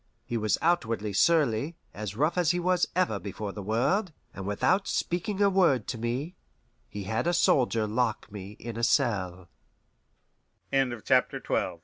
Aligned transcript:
He 0.25 0.35
was 0.35 0.57
outwardly 0.63 1.13
surly 1.13 1.75
as 1.93 2.15
rough 2.15 2.35
as 2.35 2.49
he 2.49 2.59
was 2.59 2.87
ever 2.95 3.19
before 3.19 3.51
the 3.51 3.61
world, 3.61 4.11
and 4.33 4.47
without 4.47 4.87
speaking 4.87 5.43
a 5.43 5.47
word 5.51 5.85
to 5.89 5.99
me, 5.99 6.33
he 6.89 7.03
had 7.03 7.27
a 7.27 7.33
soldier 7.35 7.85
lock 7.85 8.31
me 8.31 8.53
in 8.53 8.77
a 8.77 8.83
cell. 8.83 9.47
XIII. 10.73 10.99